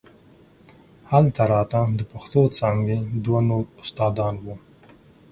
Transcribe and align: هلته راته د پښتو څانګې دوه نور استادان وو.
هلته 1.11 1.43
راته 1.53 1.79
د 1.99 2.01
پښتو 2.11 2.41
څانګې 2.57 2.97
دوه 3.25 3.39
نور 3.49 3.63
استادان 3.83 4.35
وو. 4.43 4.55